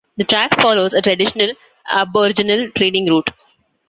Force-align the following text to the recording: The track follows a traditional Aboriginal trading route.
The 0.17 0.23
track 0.23 0.59
follows 0.59 0.93
a 0.95 1.01
traditional 1.03 1.51
Aboriginal 1.91 2.71
trading 2.71 3.05
route. 3.05 3.29